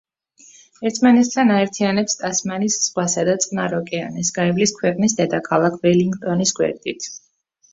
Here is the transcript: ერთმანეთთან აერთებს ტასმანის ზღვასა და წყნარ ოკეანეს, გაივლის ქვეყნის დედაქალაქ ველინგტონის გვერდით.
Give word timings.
ერთმანეთთან 0.89 1.51
აერთებს 1.55 2.17
ტასმანის 2.21 2.77
ზღვასა 2.87 3.27
და 3.29 3.35
წყნარ 3.45 3.75
ოკეანეს, 3.81 4.33
გაივლის 4.39 4.75
ქვეყნის 4.81 5.17
დედაქალაქ 5.21 5.81
ველინგტონის 5.85 6.57
გვერდით. 6.63 7.11